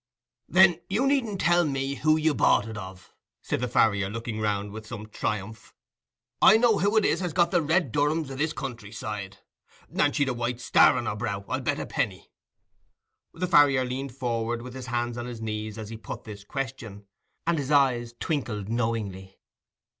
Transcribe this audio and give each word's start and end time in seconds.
"Then 0.49 0.81
you 0.89 1.05
needn't 1.05 1.39
tell 1.41 1.63
me 1.63 1.93
who 1.93 2.17
you 2.17 2.33
bought 2.33 2.67
it 2.67 2.75
of," 2.75 3.13
said 3.43 3.61
the 3.61 3.67
farrier, 3.67 4.09
looking 4.09 4.39
round 4.41 4.71
with 4.71 4.87
some 4.87 5.05
triumph; 5.07 5.75
"I 6.41 6.57
know 6.57 6.79
who 6.79 6.97
it 6.97 7.05
is 7.05 7.19
has 7.19 7.33
got 7.33 7.51
the 7.51 7.61
red 7.61 7.91
Durhams 7.91 8.31
o' 8.31 8.35
this 8.35 8.51
country 8.51 8.91
side. 8.91 9.37
And 9.95 10.15
she'd 10.15 10.29
a 10.29 10.33
white 10.33 10.59
star 10.59 10.97
on 10.97 11.05
her 11.05 11.15
brow, 11.15 11.45
I'll 11.47 11.61
bet 11.61 11.79
a 11.79 11.85
penny?" 11.85 12.31
The 13.31 13.45
farrier 13.45 13.85
leaned 13.85 14.15
forward 14.15 14.63
with 14.63 14.73
his 14.73 14.87
hands 14.87 15.19
on 15.19 15.27
his 15.27 15.39
knees 15.39 15.77
as 15.77 15.89
he 15.89 15.97
put 15.97 16.23
this 16.23 16.43
question, 16.43 17.05
and 17.45 17.59
his 17.59 17.69
eyes 17.69 18.15
twinkled 18.19 18.69
knowingly. 18.69 19.39